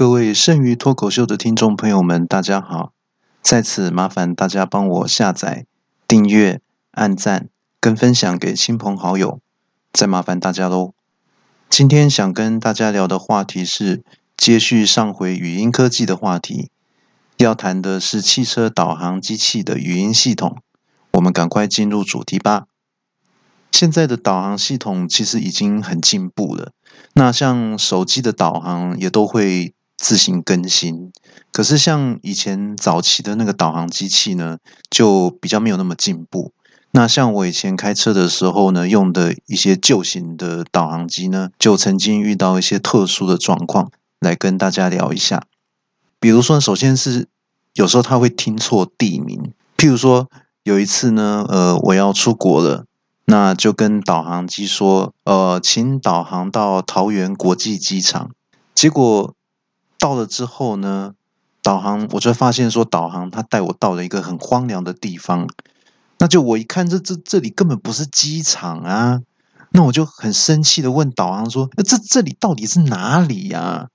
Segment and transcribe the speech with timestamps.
[0.00, 2.94] 各位剩余脱口秀的听众朋友们，大家好！
[3.42, 5.66] 在此麻烦大家帮我下载、
[6.08, 6.62] 订阅、
[6.92, 9.40] 按赞跟分享给亲朋好友，
[9.92, 10.94] 再麻烦大家喽。
[11.68, 14.02] 今天想跟大家聊的话题是
[14.38, 16.70] 接续上回语音科技的话题，
[17.36, 20.62] 要谈的是汽车导航机器的语音系统。
[21.10, 22.64] 我们赶快进入主题吧。
[23.70, 26.72] 现在的导航系统其实已经很进步了，
[27.12, 29.74] 那像手机的导航也都会。
[30.00, 31.12] 自行更新，
[31.52, 34.56] 可是像以前早期的那个导航机器呢，
[34.88, 36.52] 就比较没有那么进步。
[36.90, 45.42] 那像我以前开车的时候呢，用的一些旧型的导航机呢，就曾经遇到一些特殊的状况，来跟大家聊一下。
[46.18, 47.28] 比如说，首先是
[47.74, 50.30] 有时候它会听错地名，譬如说
[50.62, 52.86] 有一次呢，呃，我要出国了，
[53.26, 58.30] 那就跟导航机说，呃，请导航到桃园国际机场，
[58.74, 59.34] 结果。
[60.00, 61.14] 到了之后呢，
[61.62, 65.46] 导航我就发现说，导航它带我到了一个很荒凉的地方。
[66.18, 69.20] 那就我一看，这这这里根本不是机场啊！
[69.72, 73.88] 那我就很生气的问导航说：“那这这里到底是哪里呀？”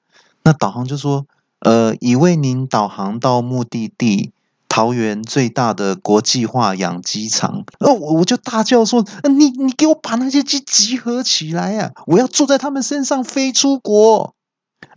[0.43, 1.25] 那导航就说
[1.59, 4.31] ：“呃，已为您导航到目的地
[4.69, 11.91] 桃园最大的国际化养鸡场。”哦，我我就大叫说：“你你给我把那些鸡集合起来呀！
[12.05, 14.33] 我要坐在他们身上飞出国。”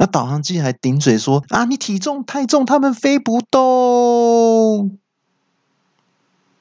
[0.00, 4.98] 那导航机还顶嘴说：“啊，你体重太重，他们飞不动。”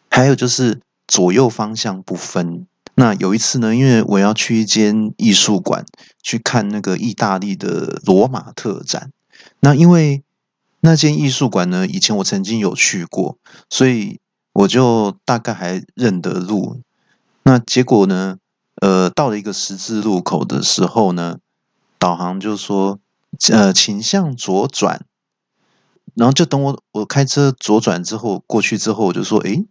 [0.09, 2.65] 还有就是左右方向不分。
[2.95, 5.85] 那有一次呢，因为我要去一间艺术馆
[6.23, 9.11] 去看那个意大利的罗马特展。
[9.59, 10.23] 那因为
[10.79, 13.37] 那间艺术馆呢，以前我曾经有去过，
[13.69, 14.19] 所以
[14.51, 16.81] 我就大概还认得路。
[17.43, 18.37] 那结果呢，
[18.81, 21.37] 呃，到了一个十字路口的时候呢，
[21.99, 22.97] 导航就说。
[23.51, 25.05] 呃，请向左转，
[26.15, 29.65] 然后就等我我开车左转之后过去之后，我就说，诶，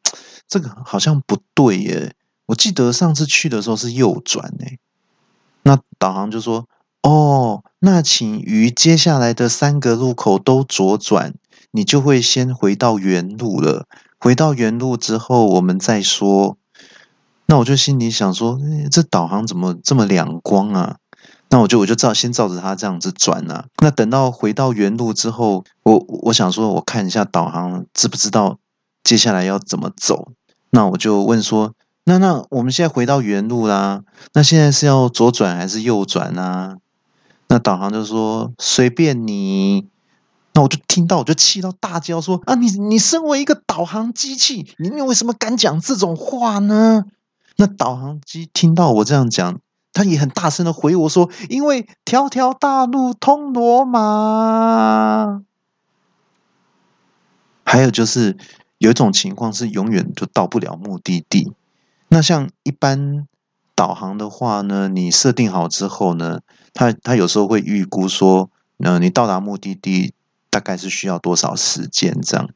[0.49, 2.15] 这个好像不对耶，
[2.47, 4.79] 我记得上次去的时候是右转诶。
[5.63, 6.69] 那导航就说，
[7.03, 11.35] 哦，那请于接下来的三个路口都左转，
[11.73, 13.87] 你就会先回到原路了。
[14.19, 16.57] 回到原路之后，我们再说。
[17.47, 18.59] 那我就心里想说，
[18.91, 20.97] 这导航怎么这么两光啊？
[21.49, 23.67] 那我就我就照先照着它这样子转啊。
[23.79, 28.59] 那等到回到原路之后，我我想说，我看一下导航知不知道
[29.05, 30.33] 接下来要怎么走。
[30.71, 31.75] 那我就问说，
[32.05, 34.03] 那那我们现在回到原路啦，
[34.35, 36.77] 那现在是要左转还是右转呢？
[37.49, 39.89] 那导航就说随便你。
[40.53, 47.05] 那我就听到我就气到大叫说啊，你你身为一个导航机器，你你为什么敢讲这种话呢？
[47.57, 49.61] 那导航机听到我这样讲。
[49.97, 55.43] 他也很大声的回我说：“因为条条大路通罗马。”
[57.65, 58.37] 还有就是
[58.77, 61.55] 有一种情况是永远就到不了目的地。
[62.09, 63.27] 那像一般
[63.75, 66.41] 导航的话呢，你设定好之后呢，
[66.75, 70.13] 他他有时候会预估说，呃，你到达目的地
[70.51, 72.51] 大概是需要多少时间这样。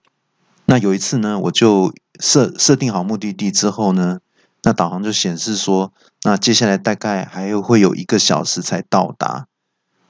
[0.66, 4.20] 那有一次呢，我就设设定好目的地之后呢。
[4.62, 9.46] 那导航就显示说，那接下来大概还有会有一个小时才到达。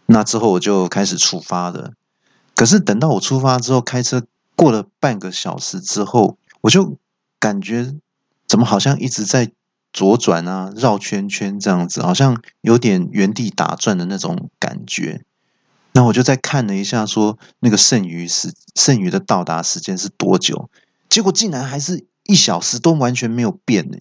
[0.07, 1.93] 那之后我就开始出发了。
[2.57, 4.25] 可是等到我出发之后，开车
[4.57, 6.99] 过了半个小时之后，我就
[7.39, 7.95] 感觉
[8.49, 9.53] 怎么好像一直在
[9.93, 15.25] 左转啊、绕圈圈这样子，好像有点原地打转的那种感觉。
[15.93, 20.69] 那我就再看了一下，说那个剩余时剩余的到达时间是多久？
[21.09, 23.99] 结果竟然还是一小时都完全没有变呢。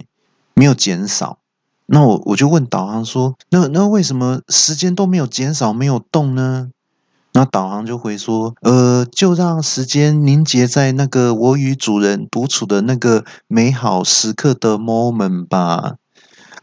[0.59, 1.37] 没有减少，
[1.85, 6.69] 那我我就问导航说：“那那为什么时间都没有减少，没有动呢？”
[7.31, 15.95] 那导航就回说：“呃，就让时间凝结在那个我与主人独处的那个美好时刻的 moment 吧。”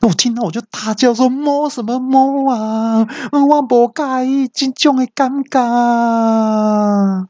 [0.00, 3.08] 那我听到我就大叫说：“摸什么摸啊？
[3.32, 7.28] 我不介意这种的尴尬。”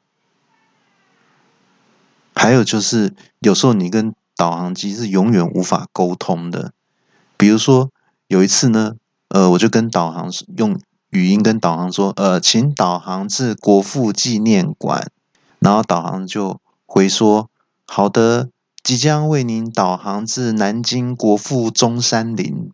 [2.35, 6.73] 还有就是有时候你跟导航机是永远无法沟通的。
[7.39, 7.91] 比如说
[8.29, 8.93] 有一次呢，
[9.29, 10.79] 呃，我就跟导航用
[11.11, 15.11] 语音跟导航说，呃，请导航至国父纪念馆，
[15.59, 17.49] 然后导航就回说，
[17.87, 18.51] 好的，
[18.83, 22.71] 即将为您导航至南京国父中山陵。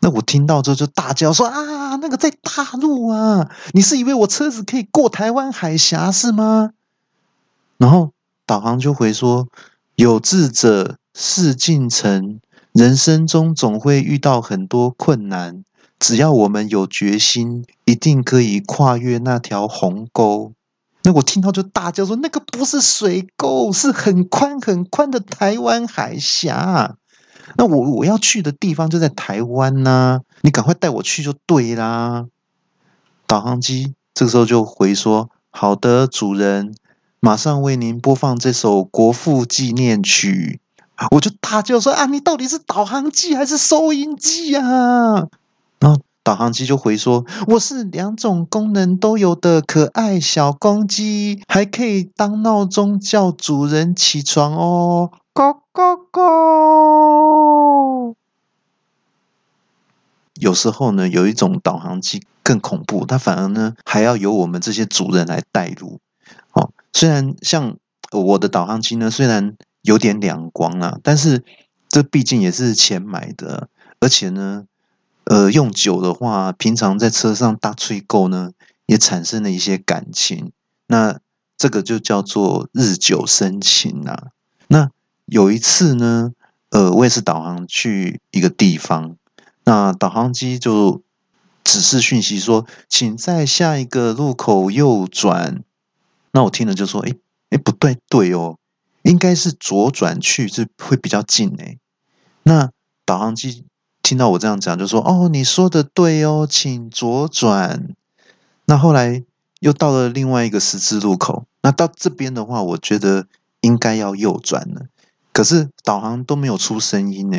[0.00, 6.70] 那我听到之后就大叫说啊，那个在大陆啊，你是以为我车子可以过台湾海峡是吗？
[7.76, 8.10] 然后
[8.46, 9.46] 导航就回说。
[9.98, 12.38] 有志者事竟成，
[12.70, 15.64] 人生中总会遇到很多困难，
[15.98, 20.52] 只要我们有决心，一定可以跨越那条鸿沟。
[21.02, 26.94] 那我听到就大叫说：“那个不是水沟，是很宽很宽的台湾海峡。”
[27.58, 32.26] 那我我要去的地方就在台湾呐，你赶快带我去就对啦。
[33.26, 36.76] 导航机这个时候就回说：“好的，主人，
[37.20, 40.60] 马上为您播放这首国父纪念曲。”
[41.12, 44.62] 我就大叫说：“啊，你到底是导航机还是收音机啊？”
[45.78, 58.14] 然后导航机就回说：“我是两种功能都有的可爱小公鸡，还可以当闹钟叫主人起床哦。”咕咕咕！
[60.34, 66.00] 有时候呢，有一种导航机更恐怖，它反而呢还要由我们这些主人来带路。
[66.92, 67.76] 虽然像
[68.10, 71.44] 我的导航机呢，虽然有点两光啊，但是
[71.88, 73.68] 这毕竟也是钱买的，
[74.00, 74.64] 而且呢，
[75.24, 78.52] 呃，用久的话，平常在车上大吹够呢，
[78.86, 80.52] 也产生了一些感情。
[80.86, 81.20] 那
[81.56, 84.28] 这个就叫做日久生情啊。
[84.66, 84.90] 那
[85.26, 86.32] 有一次呢，
[86.70, 89.16] 呃，我也是导航去一个地方，
[89.64, 91.02] 那导航机就
[91.62, 95.62] 指示讯息说，请在下一个路口右转。
[96.38, 97.16] 那我听了就说，哎
[97.50, 98.58] 哎，不对，对哦，
[99.02, 101.78] 应该是左转去，是会比较近哎。
[102.44, 102.70] 那
[103.04, 103.64] 导航机
[104.04, 107.92] 听到我这样讲，就说，哦，你说的对哦，请左转。
[108.66, 109.24] 那后来
[109.58, 113.26] 又到了另外一个十字路口，那到这边的话，我觉得
[113.60, 114.82] 应该要右转了。
[115.32, 117.38] 可是导航都没有出声音呢，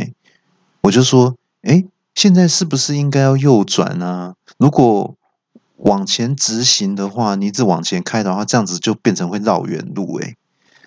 [0.81, 1.85] 我就说：“哎，
[2.15, 4.35] 现在是不是应该要右转啊？
[4.57, 5.15] 如果
[5.79, 10.35] 往前直行的话，你一直往前开的话，这样子就变成会绕远路。”哎，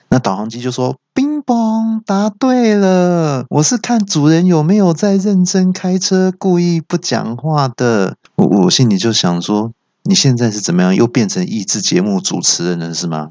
[0.08, 3.46] 那导航机就说：“冰嘣，答对了！
[3.48, 9.72] 我是看主人有没有在认真开车，故意不讲话的。”我我心里就想说
[10.04, 10.94] ：“你现在是怎么样？
[10.94, 13.30] 又变成益智节目主持人了是吗？”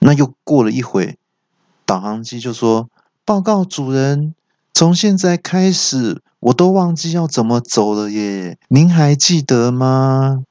[0.00, 1.18] 那又过了一会。
[1.84, 2.88] 导航机就说
[3.26, 4.34] ：“报告主人，
[4.72, 10.44] 从现在开始，我都忘记要怎么走了耶，您还记得吗？”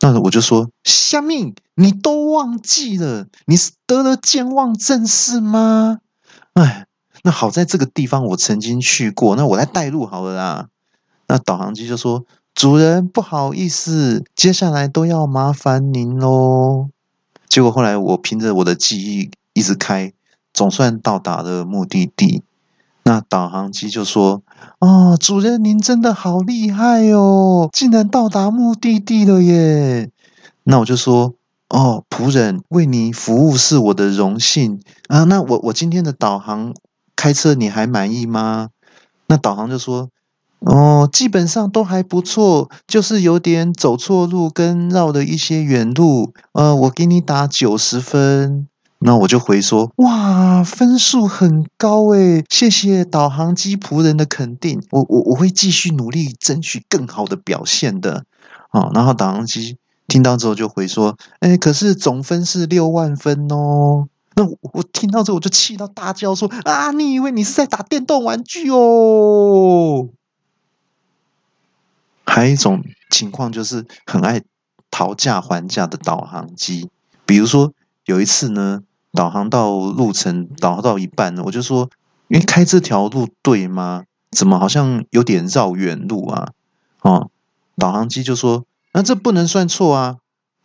[0.00, 3.26] 那我就说：“虾米，你都忘记了？
[3.46, 5.98] 你是得了健忘症是吗？”
[6.54, 6.86] 哎，
[7.22, 10.68] 那好在这个地方我曾经去过，那我来带路好了啦。
[11.28, 16.88] 那导航机就说：“主人，不好意思，接下来都要麻烦您喽。”
[17.48, 20.12] 结果后来我凭着我的记忆一直开。
[20.52, 22.42] 总算到达了目的地，
[23.06, 24.42] 那导航机就说
[24.80, 30.10] ：“哦，主人您真的好厉害哦，竟然到达目的地了耶！”
[30.66, 31.34] 那我就说
[31.70, 35.22] ：“哦，仆人为你服务是我的荣幸啊。
[35.22, 36.74] 那我我今天的导航
[37.14, 38.70] 开车你还满意吗？”
[39.28, 40.08] 那导航就说
[40.58, 46.34] ：“哦，基本上都还不错，就是有点走错路跟绕了一些远路。
[46.54, 48.66] 呃，我给你打九十分。”
[49.06, 58.24] 那我就回说，哇，分数很高诶，谢谢导航机仆人的肯定，我我我会继续努力争取更好的表现的，
[58.70, 59.76] 啊，然后导航机
[60.08, 70.08] 听到之后就回说，哎，可是总分是六万分哦，那我听到之后我就气到大叫说，啊，你以为你是在打电动玩具哦？
[72.24, 74.42] 还有一种情况就是很爱
[74.90, 76.90] 讨价还价的导航机，
[77.24, 77.72] 比如说。
[78.08, 78.84] 有一次呢，
[79.16, 81.90] 导航到路程导航到一半，我就说
[82.28, 84.04] ：“因为开这条路对吗？
[84.30, 86.52] 怎么好像有点绕远路啊？”
[87.02, 87.30] 哦，
[87.76, 90.16] 导航机就说：“那这不能算错啊，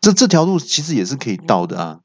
[0.01, 1.99] 这这条路其实也是可以到的啊。”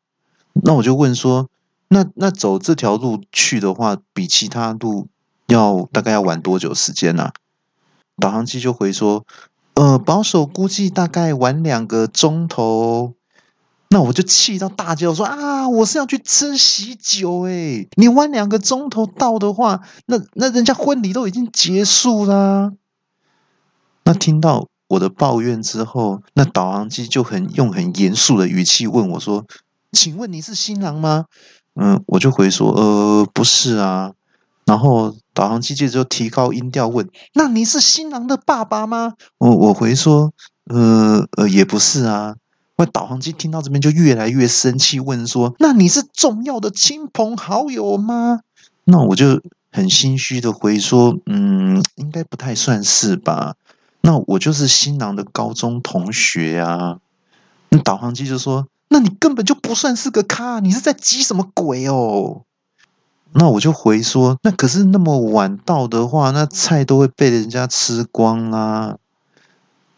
[0.55, 1.49] 那我就问说
[1.89, 5.09] ：“那那走这条路去的话，比其他路
[5.49, 7.33] 要大概要晚多久时间呢？”
[8.19, 9.27] 导航机就回说
[9.75, 13.15] ：“呃，保守估计大概晚两个钟头。”
[13.97, 15.71] 那我就气到大叫说啊！
[15.71, 22.73] 我是要去吃喜酒诶，你晚两个钟头到的话，那那人家婚礼都已经结束啦。
[24.05, 29.47] 那听到我的抱怨之后，那导航机就很用很严肃的语气问我说
[29.93, 31.25] ：“请问你是新郎吗？”
[31.81, 34.13] 嗯，我就回说：“呃，不是啊。”
[34.67, 40.35] 然后导航机接着就提高音调问：“那你是新郎的爸爸吗？”我我回说
[40.69, 42.35] ：“呃呃，也不是啊。”
[42.79, 48.41] 那导航机听到这边就越来越生气，问说：“那你是重要的亲朋好友吗？”
[48.85, 49.41] 那我就
[49.73, 53.55] 很心虚的回说：“嗯，应该不太算是吧。
[54.03, 56.99] 那我就是新郎的高中同学啊。”
[57.71, 62.43] 那导航机就说：“那你根本就不算是个咖，你是在急什么鬼哦？”
[63.33, 68.99] 那我就回说：“那可是那么晚到的话，那菜都会被人家吃光啦。”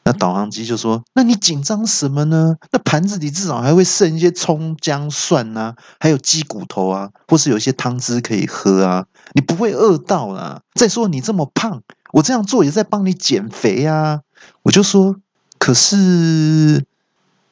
[0.08, 2.56] 那导航机就说：“那你紧张什么呢？
[2.72, 10.62] 那盘子里至少还会剩一些葱姜蒜啊，还有鸡骨头啊，或是有一些汤汁可以喝啊，你不会饿到啦。
[10.72, 14.20] 再说你这么胖，我这样做也在帮你减肥啊。”
[14.64, 15.16] 我就说
[15.60, 16.86] ：“可是。”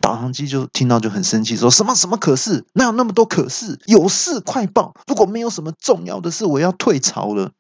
[0.01, 2.65] 导航机就听到就很生气，说什么什么可是？
[2.73, 3.79] 哪有那么多可是？
[3.85, 4.95] 有事快报！
[5.07, 7.51] 如果没有什么重要的事，我要退潮了。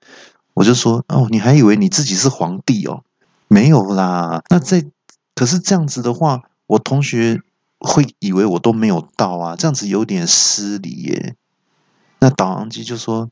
[0.54, 3.02] 我就说：“哦，你还以为你自己是皇帝哦？
[3.48, 4.42] 没有啦。
[4.50, 4.84] 那在
[5.34, 7.40] 可是这样子的话，我同学
[7.78, 11.36] 会以为我都没有到啊，这样子有点失礼耶。”
[12.18, 13.30] 那导航机就说：“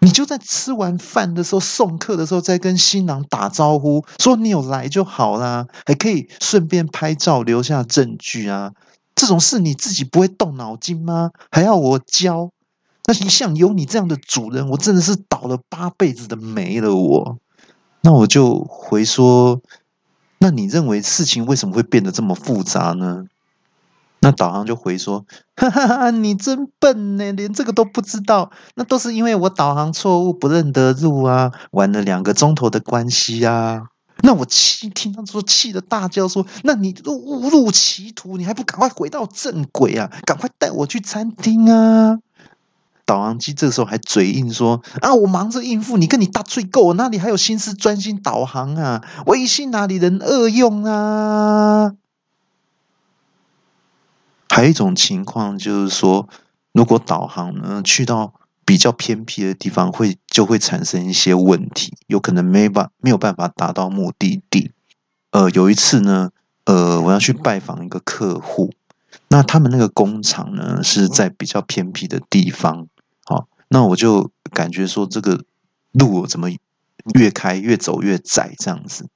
[0.00, 8.72] 你就在吃完饭的时候送客的时候，再跟新郎打招呼，说你有来就好啦，还可以顺便拍照留下证据啊。
[9.14, 11.30] 这种事你自己不会动脑筋吗？
[11.50, 12.50] 还要我教？”
[13.08, 16.96] 那一向有你这样的主人，我真的是倒了八辈子的霉了。
[16.96, 17.38] 我，
[18.06, 19.60] 那我就回说，
[20.38, 23.24] 那你认为事情为什么会变得这么复杂呢？
[24.20, 28.52] 那导航就回说， 哈哈哈，你真笨呢，连这个都不知道。
[28.76, 33.88] 那都是因为我导航错误，不认得路啊，玩了两个钟头的关系啊。
[34.22, 40.12] 那我气，听到说气的大叫说，那你都误入歧途，你还不赶快回到正轨啊？
[40.24, 42.20] 赶快带我去餐厅啊！
[43.06, 49.02] 导航机这个时候还嘴硬说：“啊，我忙着应付你，跟你搭最够，哪里还有心思专心导航啊？
[49.26, 51.94] 微信哪里人恶用啊？”
[54.50, 56.28] 还有一种情况就是说，
[56.72, 58.34] 如果导航呢去到
[58.64, 64.72] 比较偏僻的地方，会就会产生一些问题，有可能没办没有办法达到目的地。
[65.30, 66.30] 呃，有一次呢，
[66.64, 68.72] 呃，我要去拜访一个客户，
[69.28, 72.88] 那他们那个工厂呢是在比较偏僻的地方。
[73.68, 75.44] 那我就感觉说，这个
[75.92, 76.50] 路怎么
[77.14, 79.08] 越开越走越窄这样子，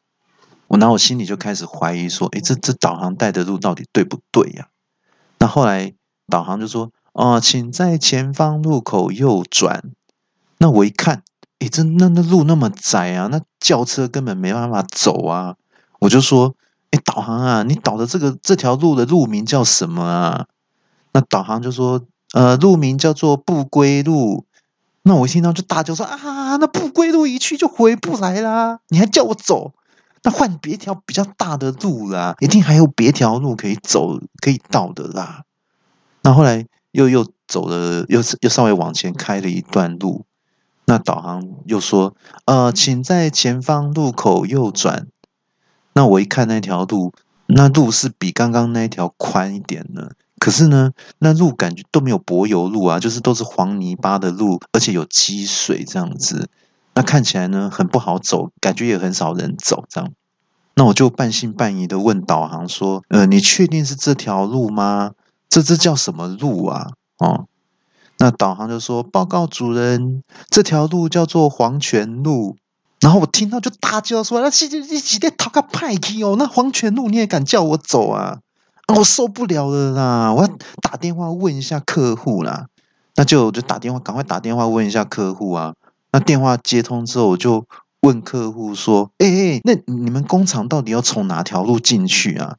[0.67, 4.69] 我然后我心里就开始怀疑说，哎，这这导航带的路到底对不对呀？
[5.39, 5.95] 那后来
[6.29, 9.93] 导航就说，哦，请在前方路口右转。
[10.59, 11.23] 那我一看，
[11.61, 15.57] 哎，这那那路那么窄啊，那轿车根本没办法走啊。
[16.01, 16.57] 我就说，
[16.91, 20.47] 哎，导航啊，你导的这个这条路的路名叫什么啊？
[21.13, 22.05] 那导航就说。
[22.33, 24.47] 呃，路名叫做不归路，
[25.03, 28.81] 那我一听到就大叫说啊，那不归路一去就回不来啦！
[28.89, 29.73] 你还叫我走，
[30.23, 35.43] 那换别条比较大的路啦，一定还有别条路可以走，可以到的啦。
[36.23, 40.27] 那后来又又走了，又又稍微往前开了一段路，
[40.85, 45.09] 那导航又说，呃，请在前方路口右转。
[45.95, 47.13] 那我一看那条路，
[47.47, 50.13] 那路是比刚刚那条宽一点的。
[50.41, 56.49] 可是呢，那路感觉都没有柏油路啊，就是都是黄泥巴的路，而且有积水这样子。
[56.95, 60.11] 那看起来呢很不好走，感觉也很少人走这样。
[60.75, 65.13] 那我就半信半疑的问导航说：“呃，你确定是这条路吗？
[65.49, 67.47] 这这叫什么路啊？”哦，
[68.19, 72.57] 那导航就说：“报告主人，这条路叫做黄泉路。”
[73.01, 76.35] 然后我听到就大叫说：“那几几几天讨个派去哦？
[76.39, 78.39] 那黄泉路你也敢叫我走啊？”
[78.95, 80.33] 我受不了了啦！
[80.33, 80.49] 我要
[80.83, 82.67] 打电话问一下客户啦。
[83.17, 85.75] 那就就打电话，赶快打电话问一下客户啊。
[86.13, 87.67] 那电话接通之后，我就
[88.01, 92.57] 问客户说：“哎哎，那你们工厂到底要从哪条路进去啊？”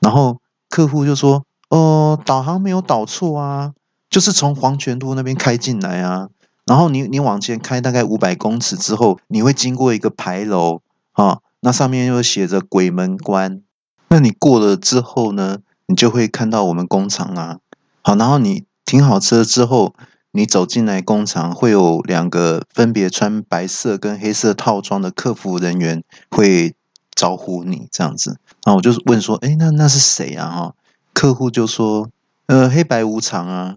[0.00, 3.72] 然后客户就说：“哦，导航没有导错啊，
[4.10, 6.28] 就是从黄泉路那边开进来啊。
[6.66, 10.80] 然后你你往前开大概五百公尺之后，你会经过一个牌楼
[11.12, 13.62] 啊，那上面又写着鬼门关。”
[14.08, 17.58] 那你过了之后呢，你就会看到我们工厂啊。
[18.02, 19.94] 好，然后你停好车之后，
[20.32, 26.74] 你走进来工厂，会有两个分别穿白色跟黑色套装的客服人员会
[27.14, 28.38] 招呼你这样子。
[28.64, 30.74] 然后我就问说：“哎，那那是谁啊？”哈，
[31.12, 32.08] 客户就说
[32.46, 33.76] ：“呃，黑白无常啊。”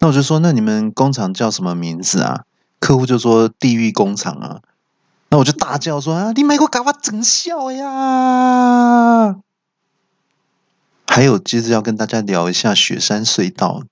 [0.00, 2.42] 那我就说：“那你们工厂叫什么名字啊？”
[2.78, 4.60] 客户就说：“地狱工厂啊。”
[5.30, 9.36] 那我就大叫说：“啊，你买过给我整笑呀！”
[11.14, 13.84] 还有，接着要跟大家聊一下雪山隧道。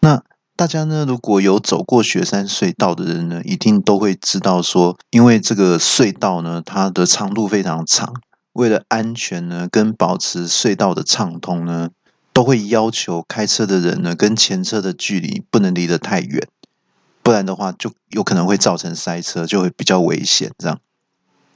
[0.00, 0.22] 那
[0.56, 8.12] 大家呢，如果有走过雪山隧道的人呢，一定都会知道说，因为这个隧道呢，它的长度非常长，
[8.52, 11.88] 为了安全呢，跟保持隧道的畅通呢，
[12.34, 16.46] 都会要求开车的人呢，跟前车的距离不能离得太远，
[17.22, 20.52] 不然的话，就有可能会造成塞车，就会比较危险。
[20.58, 20.78] 这样，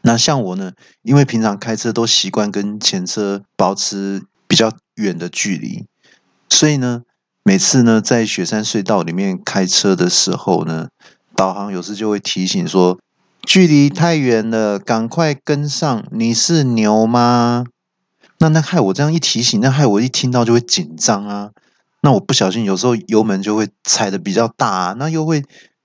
[0.01, 4.23] 那像我呢，因为平常开车都习惯跟前车保持。
[4.55, 5.85] 比较远的距离，
[6.49, 7.03] 所以呢，
[7.43, 10.91] 每次呢在雪山隧道里面开车的时候呢，
[11.35, 13.01] 导航有时就会提醒说，
[13.43, 16.05] 距离太远了，赶快跟上。
[16.13, 17.65] 你是牛吗？
[18.39, 21.51] 那那害我这样一提醒，那害我一听到就会紧张啊。
[22.03, 25.43] 那我不小心有时候油门就会踩的比较大，那又会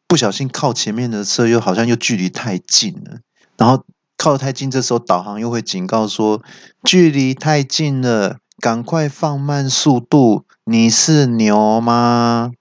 [0.07, 3.21] 不小心靠前面的车，又好像又距离太近了。
[3.57, 3.83] 然后
[4.15, 6.43] 靠太近，这时候导航又会警告说
[6.83, 10.43] 距离太近了，赶快放慢速度。
[10.65, 12.51] 你是牛吗？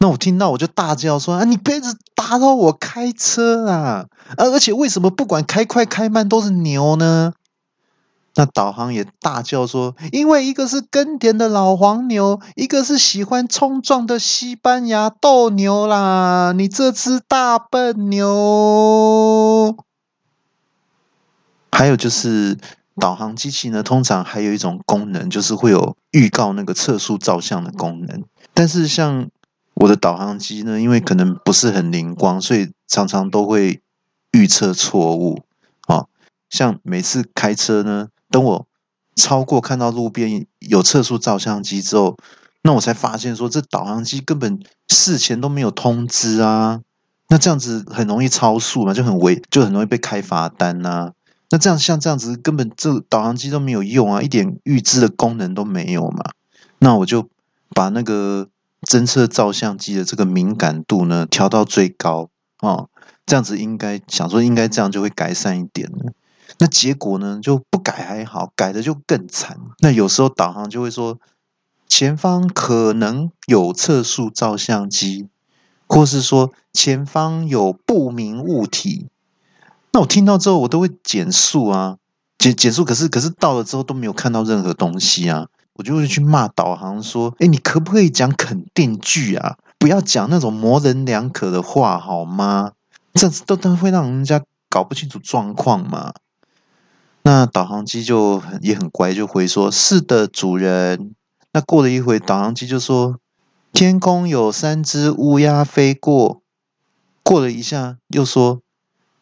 [0.00, 4.06] 那我听到我就大叫说：“啊，你别子打扰我开车啊！
[4.36, 7.32] 啊，而且为什么不管开快开慢都是牛呢？”
[8.36, 16.52] 那导航也大叫说：“因为一个是耕田的老黄牛，一个是喜欢冲撞的西班牙斗牛啦！
[16.54, 19.74] 你这只大笨牛！”
[21.72, 22.56] 还有就是
[23.00, 28.24] 导航机器呢，通常还有一种功能，就是会有预告那个测速照相的功能。
[28.54, 29.28] 但是像
[29.74, 33.80] 我的导航机呢，因为可能不是很灵光，所以常常都会
[34.32, 35.44] 预测错误。
[35.86, 36.06] 啊，
[36.50, 38.66] 像每次开车呢，等我
[39.14, 42.16] 超过看到路边有测速照相机之后，
[42.62, 46.80] 那我才发现说，这导航机根本事前都没有通知啊。
[47.30, 51.12] 那这样子很容易超速嘛，就很违，就很容易被开罚单呐。
[51.50, 56.32] 那这样像这样子，根本这导航机都没有用啊，一点预知的功能都没有嘛。
[56.78, 57.28] 那我就
[57.70, 58.48] 把那个
[58.82, 62.28] 侦测照相机的这个敏感度呢调到最高
[62.60, 62.90] 哦，
[63.24, 66.12] 这样子应该想说应该这样就会改善一点了。
[66.58, 69.58] 那结果呢就不改还好，改的就更惨。
[69.80, 71.18] 那有时候导航就会说
[71.88, 75.28] 前方可能有测速照相机，
[75.86, 79.08] 或是说前方有不明物体。
[79.92, 81.96] 那我听到之后，我都会减速啊，
[82.38, 82.84] 减减速。
[82.84, 89.56] 可是可是到了之后都没有看到任何东西啊，我就会去骂导航说：“哎，你可不可以讲肯定句啊？
[89.78, 92.72] 不要讲那种模棱两可的话好吗？
[93.14, 96.12] 这都都会让人家搞不清楚状况嘛。”
[97.22, 101.14] 那导航机就很也很乖，就回说：“是的，主人。”
[101.52, 103.18] 那过了一会，导航机就说
[103.72, 106.42] ：“天空有三只乌鸦飞过。”
[107.24, 108.60] 过了一下，又说。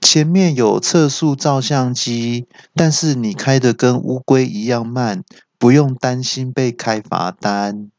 [0.09, 5.25] 前面有测速照相机，但是你开的跟乌龟一样慢，
[5.59, 7.91] 不用担心被开罚单。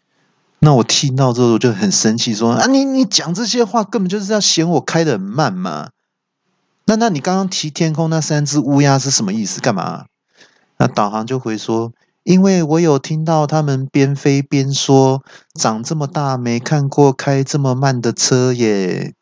[0.60, 5.90] 那我听到之后就很生气，说：“啊，你你讲这些话根本就是要嫌我开的很慢嘛？
[6.86, 9.60] 那那你刚刚提天空那三只乌鸦是什么意思？
[9.60, 10.06] 干嘛？”
[10.80, 11.92] 那导航就回说。
[12.28, 15.24] 因为我有听到他们边飞边说
[15.58, 19.14] ：“长这么大没看过开这么慢的车耶！”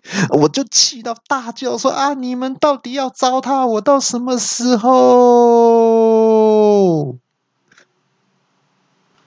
[0.41, 4.89] 我就气到大叫说：“啊，你们到底要糟蹋我到什么时候？”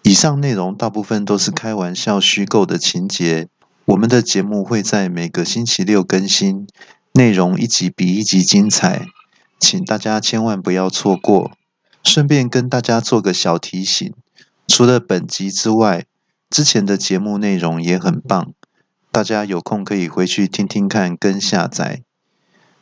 [0.03, 3.47] 以上内容大部分都是开玩笑、虚构的情节。
[3.85, 6.67] 我们的节目会在每个星期六更新，
[7.13, 9.07] 内容一集比一集精彩，
[9.61, 11.53] 请大家千万不要错过。
[12.03, 14.13] 顺便跟大家做个小提醒，
[14.67, 16.07] 除了本集之外，
[16.51, 18.53] 之前的节目内容也很棒，
[19.11, 22.03] 大家有空可以回去听听看跟下载。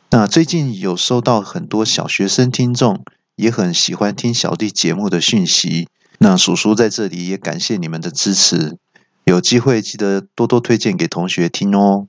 [0.09, 3.03] 那最近有收到很多小学生听众
[3.35, 8.77] 也很喜欢听小弟节目的讯息，那叔叔在这里也感谢你们的支持，
[9.25, 12.07] 有机会记得多多推荐给同学听哦。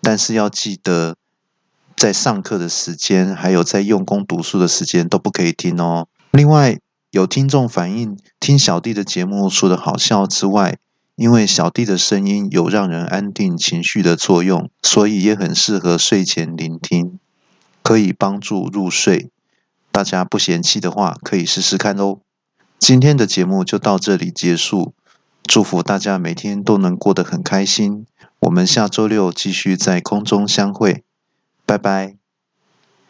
[0.00, 1.16] 但是要记得，
[1.96, 6.06] 在上课的时间还有在用功读书的时间都不可以听哦。
[6.36, 6.78] 另外，
[7.10, 10.76] 有听众反映，听小弟的节目除了好笑之外，
[11.14, 17.18] 因为小弟的声音有让人安定情绪的作用，所以也很适合睡前聆听，
[17.82, 19.30] 可以帮助入睡。
[19.90, 22.18] 大家不嫌弃的话，可以试试看哦。
[22.78, 24.92] 今天的节目就到这里结束，
[25.44, 28.04] 祝福大家每天都能过得很开心。
[28.40, 31.02] 我们下周六继续在空中相会，
[31.64, 32.15] 拜拜。